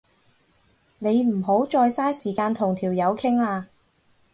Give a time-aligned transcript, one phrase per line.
[0.97, 3.67] 你唔好再嘥時間同條友傾啦